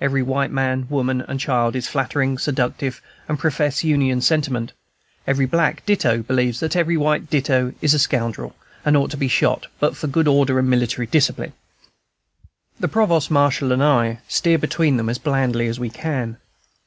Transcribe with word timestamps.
Every 0.00 0.22
white 0.22 0.50
man, 0.50 0.86
woman, 0.88 1.20
and 1.28 1.38
child 1.38 1.76
is 1.76 1.88
flattering, 1.88 2.38
seductive, 2.38 3.02
and 3.28 3.38
professes 3.38 3.84
Union 3.84 4.22
sentiment; 4.22 4.72
every 5.26 5.44
black 5.44 5.84
ditto 5.84 6.22
believes 6.22 6.58
that 6.60 6.74
every 6.74 6.96
white 6.96 7.28
ditto 7.28 7.74
is 7.82 7.92
a 7.92 7.98
scoundrel, 7.98 8.54
and 8.82 8.96
ought 8.96 9.10
to 9.10 9.18
be 9.18 9.28
shot, 9.28 9.66
but 9.80 9.94
for 9.94 10.06
good 10.06 10.26
order 10.26 10.58
and 10.58 10.70
military 10.70 11.06
discipline. 11.06 11.52
The 12.80 12.88
Provost 12.88 13.30
Marshal 13.30 13.72
and 13.72 13.82
I 13.84 14.20
steer 14.26 14.56
between 14.56 14.96
them 14.96 15.10
as 15.10 15.18
blandly 15.18 15.66
as 15.66 15.78
we 15.78 15.90
can. 15.90 16.38